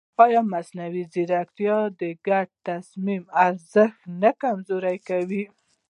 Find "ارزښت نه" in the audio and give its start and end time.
3.45-4.31